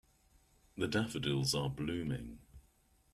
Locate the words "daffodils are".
0.87-1.69